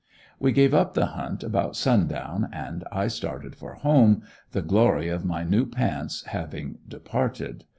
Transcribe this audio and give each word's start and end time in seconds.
We 0.39 0.51
gave 0.51 0.73
up 0.73 0.95
the 0.95 1.05
hunt 1.05 1.43
about 1.43 1.75
sundown, 1.75 2.49
and 2.51 2.83
I 2.91 3.07
started 3.07 3.55
for 3.55 3.75
home, 3.75 4.23
the 4.51 4.63
glory 4.63 5.09
of 5.09 5.25
my 5.25 5.43
new 5.43 5.67
pants 5.67 6.23
having 6.23 6.79
departed. 6.87 7.65